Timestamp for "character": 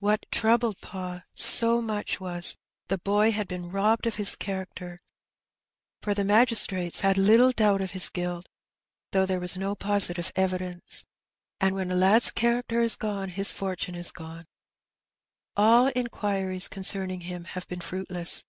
4.34-4.98, 12.32-12.80